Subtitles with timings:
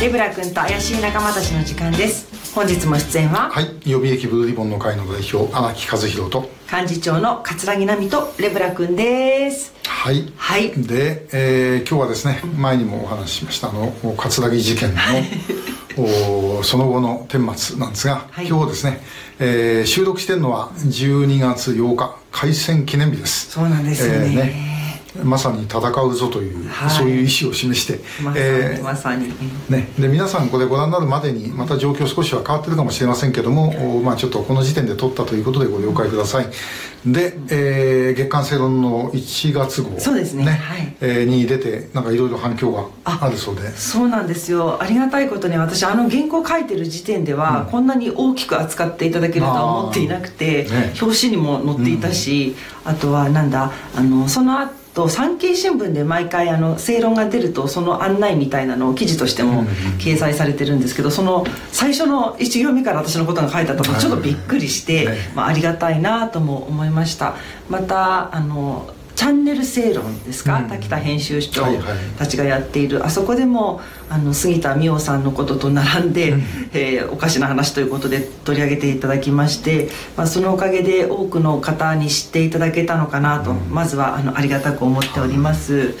[0.00, 2.54] レブラ君と怪しい仲間たちの時間です。
[2.54, 3.66] 本日も出演ははい。
[3.84, 9.74] 予備役ブルーリボンの会の代表荒木和弘と幹事長の桂木奈美とレブラ君です。
[9.84, 10.70] はい、はい。
[10.70, 15.00] で、えー今日はですね前にもお話ししましたあの葛城事件の
[16.60, 18.46] おその後の顛末なんですが、はい。
[18.46, 19.00] 今日ですね、
[19.40, 23.50] えー収録してるのは12月8日開戦記念日です。
[23.50, 24.62] そうなんですよね。
[24.72, 24.77] えー
[25.24, 26.90] まさに戦うぞという、はい。
[26.90, 29.28] そういう意思を示して、まさに、えーまさに。
[29.68, 36.46] ね、で皆さんこれご覧になるまでにまた状況少しは変わってるかもしれませんけども、おまあ、ちょっとこの時点で撮ったということでご了解ください。
[37.06, 40.44] で、えー月刊正論の1月号、そうですね。
[40.44, 40.96] はい。
[41.00, 43.68] えーに出てなんかいろいろ反響があるそうで。
[43.76, 44.82] そうなんですよ。
[44.82, 50.92] ありがたいことに私あの原稿書いてる時点では、こんなに大きく扱っていただけるとは思っていなくて、ね。
[51.00, 59.64] 表紙にも載っていたし、あとはなんだあのその後産経新聞で毎回あの正論が出るとその案内みたいなのを記事としても
[59.98, 67.34] 掲載されてるんですけどその最初の1行目から私のことが書いてあったのちょっとびっくりして、ねまあ、ありがたいなとも思いました。
[67.68, 70.68] またあのチャンネル正論ですか、うん。
[70.68, 71.96] 滝田編集長はいはい。
[72.16, 73.04] たちがやっている。
[73.04, 76.34] あそこでもあの杉田美桜さんのことと並んで、
[76.72, 85.94] えーおかしな話ということで取り上げていただきまして、まあ、そのおかげで多くの方に知っていただけたのかなと、まずはあのありがたく思っております。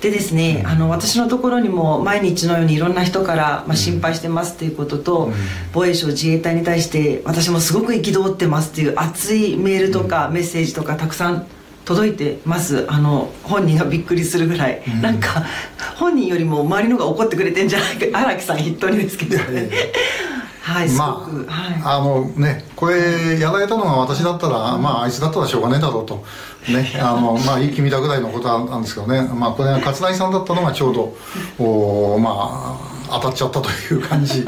[0.00, 5.32] でですね、あの私のところにも毎日のようにいろんな人から、まあ、心配してますということと、
[5.72, 11.48] 防衛省自衛隊に対して私もすごく憤ってますっていう熱いメールとかメッセージとかたくさん
[11.84, 12.86] 届いてます。
[12.90, 15.44] あの本人がびっくりするぐらい、なんか
[15.96, 18.06] 本人よりも周りのが怒ってくれてんじゃないか。
[18.18, 19.70] 荒木さん筆頭にですけどいやいやいや。
[20.62, 26.24] はいまく、あ、はあのねこれやられたのが私だったら、まああいつだったらしょうがねえだろうと。
[26.68, 29.22] ねあのまあいい君だぐらいのことなんですけどね。
[29.22, 31.16] まあこれが勝成さんだったのがちょうど
[31.58, 34.44] おまあ当たっちゃったという感じ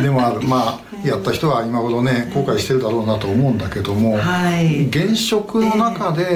[0.00, 0.40] でもある。
[0.42, 4.86] まあやった人は今頃ね後悔してるだろうなと思うんだけども、はい。
[4.88, 6.26] 現職の中で、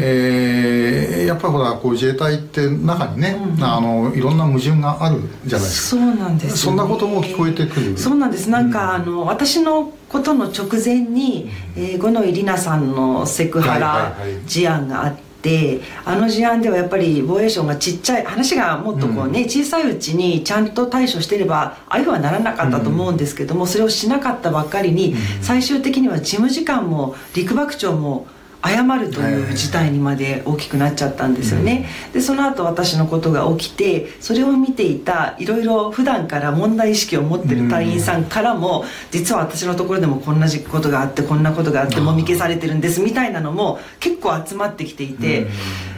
[0.00, 6.02] えーやっぱりほらこう自衛隊って中にね、あのいろんな矛盾があるじゃないい、ですか。
[6.02, 6.46] そうなんです。
[6.48, 7.98] よねそんなことも聞こえてくる。
[7.98, 8.48] そうなんです。
[8.48, 14.46] なんか、あの私のことの直前に、えー五ノ井里奈さんのセクハラはいはいはい。
[14.46, 28.26] 事案があって、あの事案ではやっぱり防衛省がちっちゃい話がもっとこうね、小さいうちにちゃんと対処してればああいうふうはならなかったと思うんですけども、それをしなかったばっかりに、最終的には事務次官も陸幕長も
[28.68, 45.46] 謝るという事態にまで大きくなっちゃったんですよね、でその後私のことが起きてそれを見ていたいろいろ普段から問題意識を持ってる隊員さんからも、実は私のところでもこんなことがあってこんなことがあってもみ消されてるんですみたいなのも結構集まってきていて、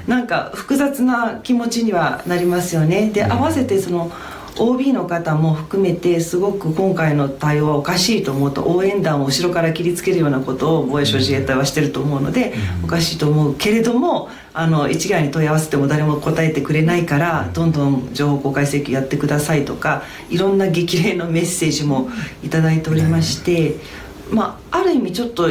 [0.06, 3.10] なんか複雑な気持ちにはなりますよね。
[3.10, 4.10] で合わせてその
[4.56, 22.11] OB の方も含めてすごく今回の対応はおかしいと思うと応援団を後ろから切りつけるようなことを防衛省自衛隊はしてると思うので、おかしいと思うけれどもあの一概に問い合わせても誰も答えてくれないからどんどん情報公開請求やってくださいとかいろんな激励のメッセージも
[22.43, 23.77] いただいておりまして、
[24.31, 25.49] まあある意味ちょっと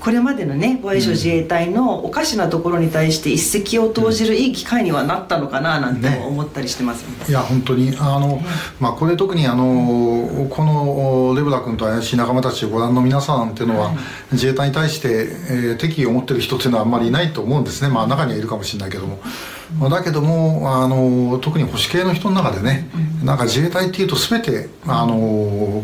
[0.00, 8.40] これまでのね防衛省自衛隊のおかしなところに対して一石を投じるいい機会にはなったのかななんても思ったりしてます、いや本当にあの、
[8.80, 13.92] まあ、これ特にあのこのレブラ君と怪しい仲間たちをご覧の皆さんっていうのは、
[14.32, 17.88] 自衛隊に対して、えー敵意を持ってる人っていうのはあんまりいないと思うんですね。
[17.88, 19.18] まあ中にはいるかもしれないけども、
[19.78, 22.88] まあだけどもあの特に保守系の人の中でね、
[23.24, 25.82] なんか自衛隊っていうと全てあのも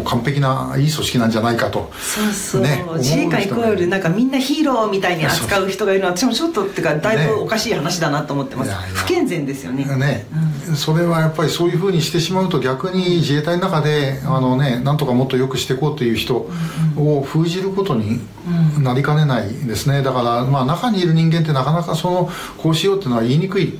[0.00, 1.90] う完璧ないい組織なんじゃないかと。
[1.98, 6.02] そうそう、ね自衛官イコールなんかみんなヒーローみたいに扱う人がいる。
[6.02, 7.26] のは私もちょっとっていうかだいね。
[7.28, 8.86] ぶおかしい話だなと思ってます、いやいや。
[8.88, 9.84] 不健全ですよね。
[9.84, 10.26] ね、
[10.74, 16.50] それはやっぱりそういうふうにしてしまうと逆に自衛隊の中であの、ね、なんとかもっと良くしていこうという人
[16.96, 18.20] を封じることに
[18.80, 20.02] なりかねないですね。
[20.02, 23.78] だから、まあ、中にいる人間ってなかなかそのこうしようっていうのは言いにくい、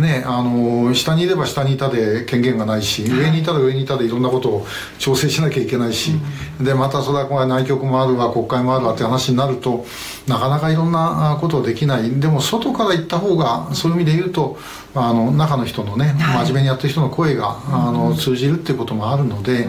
[0.00, 4.66] ね、あの下にいれば下にいたで権限がないし上にいたら上にいたでいろんなことを
[4.98, 6.12] 調整しなきゃいけないし、
[6.60, 9.84] でまたそれは内局もあるわ国会もあるわって話になると
[10.26, 12.10] なかなかいろんなあことできない。
[12.20, 14.58] でも外から行った方がそういう意味で言うと
[14.94, 19.68] あの中の人のね真面目にやってる人の声が、あの通じるっていうこともあるので、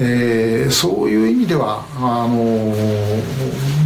[0.00, 2.72] えーそういう意味ではあの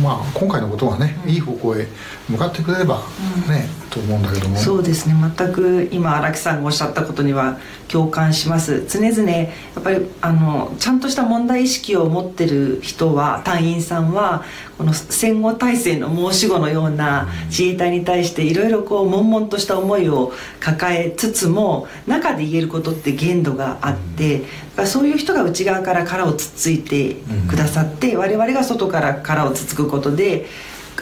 [0.02, 1.86] まあ、今回のことがね、いい方向へ
[2.28, 3.00] 向かってくれれば
[3.48, 4.56] ね、と思うんだけども。
[4.56, 5.14] そうですね。
[5.36, 7.58] 全く今荒木さんがおっしゃったことには
[7.88, 8.86] 共感します。
[8.88, 9.44] 常々や
[9.78, 14.44] っぱりあのちゃんとした問題意識を持ってる人は隊員さんは
[14.78, 24.42] この戦後体制の申し子のような自衛隊に対していろいろこう悶々とした思いを抱えつつも中で言えることって限度があって
[24.84, 27.16] そういう人が内側から殻をつっついて
[27.48, 30.46] くださって我々が外から殻をつつくことで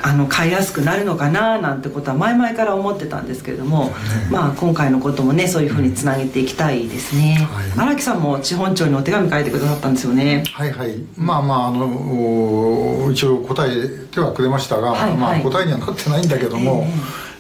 [0.06, 3.93] あの買いやすくなるのかななんてことは前々から思ってたんですけれども、ね、
[4.31, 7.49] まあ今回のこともねそういうふうにつなげていきたいですね。
[7.75, 10.45] 荒、はい、木さんも地本庁にお手紙書いてくださったんですよね。
[10.53, 10.99] はいはい。
[11.17, 16.87] まあまああの一応答えてはくれましたが、はいはい、まあ、答えにはなってないんだけども、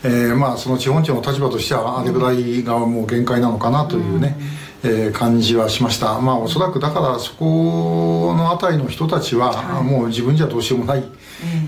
[0.02, 4.44] えー、えー、まあその地本庁の立場としてはあれぐらいがもう限界なのかなというね、うん、
[4.84, 6.20] えー、感じはしました。
[6.20, 11.04] まあおそらくだからそこの辺りの人たちはもう自分じゃどうしようもない、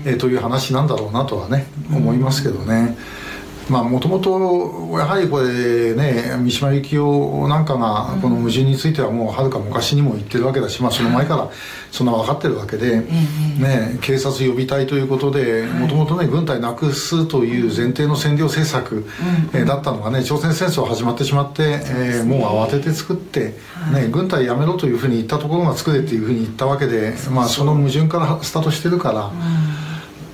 [0.05, 2.95] えー、という話なんだろうなとはね思いますけどね。
[3.69, 11.49] まあもともとやはりこれね三島由紀夫なんかがこの矛盾についてはもうはるか昔にも言ってるわけだし、まあ、その前から
[11.91, 19.05] そんな分かってるわけで、ね、警察予備隊ということでもともとね軍隊なくすという前提の占領政策、
[19.53, 23.55] えだったのがね朝鮮戦争始まってしまって、えー、もう慌てて作って、
[23.93, 29.31] ね、軍隊やめろというふうに言ったところが作れっていうふうに言ったわけで、まあ、その矛盾からスタートしてるから。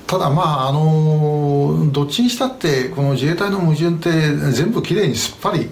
[0.06, 4.10] ただまああのどっちにしたってこの自衛隊の矛盾って
[4.52, 5.70] 全部きれいにすっぱり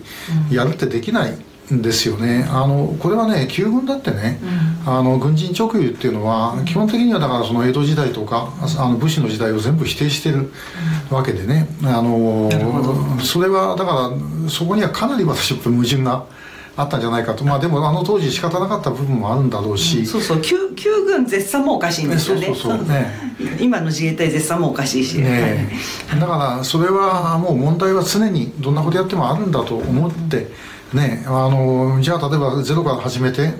[0.50, 1.38] やるってできない。
[1.73, 2.44] んですよね。
[2.50, 4.40] あのこれはね旧軍だってね、
[4.84, 10.52] うん、あの軍人直輸っていうのは基本的にはだからその江戸時代とかあの武士の時代を全部否定してる
[11.08, 12.50] わけでね、あの
[13.20, 14.11] それはだか
[14.44, 16.26] らそこにはかなり私矛盾が
[16.77, 17.45] あったんじゃないかと。
[17.45, 20.41] まあでもあの当時仕方なかった部分もあるんだろうし、うん、そうそう。
[20.41, 22.47] 旧旧軍絶賛もおかしいんですよね。
[22.47, 22.89] そうそうそう。
[22.89, 25.69] ね今の自衛隊絶賛もおかしいし、ね、
[26.19, 30.49] だからそれはもう問題は常にどんなことやってもあるんだと思って
[30.93, 33.55] ねあのじゃあ例えばゼロから始めて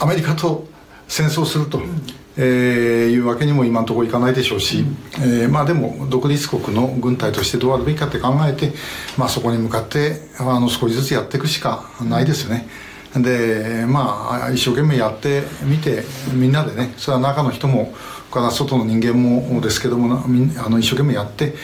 [0.00, 0.66] アメリカと
[1.08, 1.80] 戦争すると、
[2.36, 2.44] えー、
[3.10, 8.72] いうわけにも今のところいかないでしょうし、うん、えー、まあ、でも独立国の軍隊としてどうあるべきかって考えて、
[9.16, 12.68] まあ、そこに向かってあの少しずつやっていくしかないですよね。
[13.16, 16.02] でまあ一生懸命やってみて
[16.32, 17.94] みんなでねそれは中の人も
[18.34, 21.54] から外の人間もですけどもあの一生懸命やって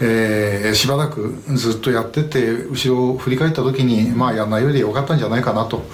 [0.00, 5.84] えー、しばらくずっとやってて後ろを振り返った時にまあやんないよりよかったんじゃないかなと、うん、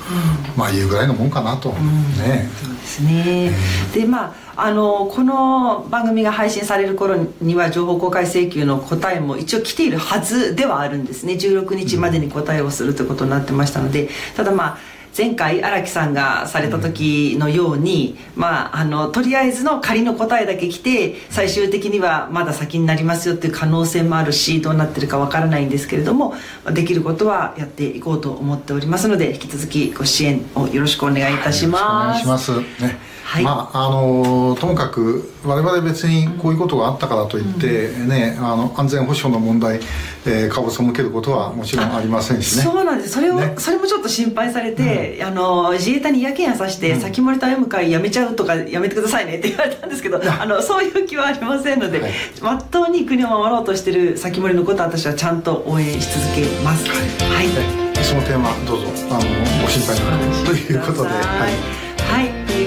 [0.57, 1.77] まあいうぐらいのもんかなと、うん、
[2.19, 2.49] ね。
[2.63, 11.35] そうですね、えー、でまああのこの番組が配信される頃には情報公開請求の答えも一応来ているはずではあるんですね。
[11.35, 14.09] 16日までに答えをするということになってましたので。
[14.37, 26.35] ただまあ前回荒木さんがされた時のように、うん、まああのとりあえずの仮の答えだけ来て最終的にはまだ先になりますよっていう可能性もあるしどうなってるかわからないんですけれども
[26.73, 31.85] できることはやっていこうと思っておりますので引き続きご支援をよろしくお願いいたします。
[31.85, 32.61] はい、お願いします。
[32.83, 39.81] ねはい、まああのともかく我々別にこういうことがあったからといって、うん、ねあの安全保障の問題、
[40.25, 42.63] えー、顔を背けることはもちろんありませんしね。
[42.63, 43.11] そうなんです。
[43.11, 56.89] それを、ね、それもちょっと心配されて、うん、あの自衛隊に嫌気がさして、うん、先森と歩む会やめちゃうとかやめてくださいねって言われたんですけど あのそういう気はありませんので、はい、まっとうに国を守ろうとしてる先森のことは私はちゃんと応援し続けます。
[56.89, 57.53] はい、は
[58.01, 59.21] い、その点はどうぞあの
[59.61, 61.49] ご心配なくということでは
[61.81, 61.84] い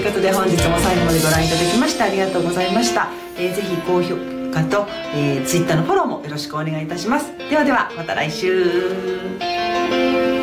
[0.08, 4.16] いうことで本日も最後までご覧いただきましてありがとうございました、えー、ぜひ高評
[4.50, 7.36] 価と、えー、Twitter のフォローもよろしくお願いいたします。
[7.50, 10.37] ではではまた来週。